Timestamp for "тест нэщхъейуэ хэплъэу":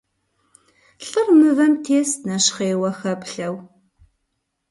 1.83-3.55